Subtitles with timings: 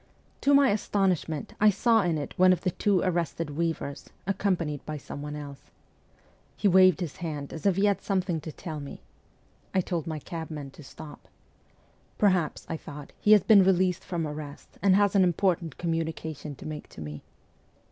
[0.41, 4.97] To my astonishment, I saw in it one of the two arrested weavers, accompanied by
[4.97, 5.69] someone else.
[6.57, 9.03] He waved his hand as if he had something to tell me.
[9.75, 11.27] I told my cabman to stop.
[12.17, 16.65] 'Perhaps,' I thought, 'he has been released from arrest, and has an important communication to
[16.65, 17.21] make to me.'